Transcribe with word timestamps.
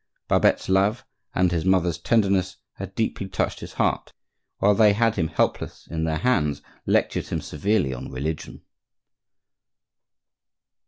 Babette's 0.27 0.67
love 0.67 1.05
and 1.35 1.51
his 1.51 1.63
mother's 1.63 1.99
tenderness 1.99 2.57
had 2.77 2.95
deeply 2.95 3.27
touched 3.27 3.59
his 3.59 3.73
heart; 3.73 4.13
and 4.59 4.65
they, 4.65 4.65
while 4.65 4.73
they 4.73 4.93
had 4.93 5.15
him 5.15 5.27
helpless 5.27 5.85
in 5.91 6.05
their 6.05 6.17
hands, 6.17 6.63
lectured 6.87 7.27
him 7.27 7.39
severely 7.39 7.93
on 7.93 8.09
religion. 8.09 8.63